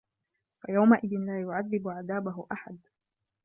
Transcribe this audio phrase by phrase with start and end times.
[0.61, 2.79] فَيَومَئِذٍ لا يُعَذِّبُ عَذابَهُ أَحَدٌ